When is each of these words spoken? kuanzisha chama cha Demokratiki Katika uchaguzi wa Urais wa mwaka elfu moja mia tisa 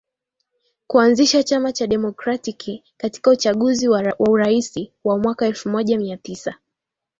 kuanzisha 0.87 1.43
chama 1.43 1.71
cha 1.71 1.87
Demokratiki 1.87 2.83
Katika 2.97 3.31
uchaguzi 3.31 3.87
wa 3.89 4.15
Urais 4.19 4.79
wa 5.03 5.19
mwaka 5.19 5.45
elfu 5.45 5.69
moja 5.69 5.97
mia 5.99 6.17
tisa 6.17 6.57